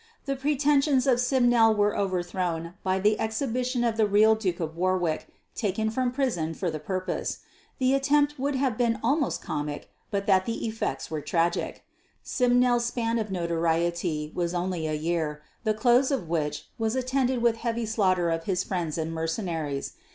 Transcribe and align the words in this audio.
The 0.25 0.35
pretensions 0.35 1.05
of 1.05 1.19
Simnel 1.19 1.75
were 1.75 1.95
overthrown 1.95 2.73
by 2.83 2.99
the 2.99 3.19
exhibition 3.19 3.83
of 3.83 3.97
the 3.97 4.07
real 4.07 4.33
Duke 4.33 4.59
of 4.59 4.75
Warwick, 4.75 5.27
taken 5.53 5.91
from 5.91 6.11
prison 6.11 6.55
for 6.55 6.71
the 6.71 6.79
purpose. 6.79 7.37
The 7.77 7.93
attempt 7.93 8.39
would 8.39 8.55
have 8.55 8.79
been 8.79 8.99
almost 9.03 9.43
comic 9.43 9.91
but 10.09 10.25
that 10.25 10.45
the 10.47 10.65
effects 10.65 11.11
were 11.11 11.21
tragic. 11.21 11.83
Simnel's 12.23 12.85
span 12.85 13.19
of 13.19 13.29
notoriety 13.29 14.31
was 14.33 14.55
only 14.55 14.87
a 14.87 14.93
year, 14.95 15.43
the 15.63 15.75
close 15.75 16.09
of 16.09 16.27
which 16.27 16.67
was 16.79 16.95
attended 16.95 17.43
with 17.43 17.57
heavy 17.57 17.85
slaughter 17.85 18.31
of 18.31 18.45
his 18.45 18.63
friends 18.63 18.97
and 18.97 19.13
mercenaries. 19.13 19.93